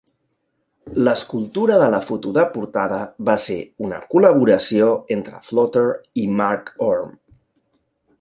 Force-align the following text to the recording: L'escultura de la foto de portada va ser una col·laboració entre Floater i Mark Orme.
L'escultura 1.07 1.75
de 1.81 1.89
la 1.95 1.99
foto 2.07 2.31
de 2.37 2.45
portada 2.55 2.97
va 3.27 3.35
ser 3.43 3.57
una 3.89 3.99
col·laboració 4.15 4.87
entre 5.17 5.43
Floater 5.51 5.85
i 6.23 6.25
Mark 6.41 6.73
Orme. 6.87 7.15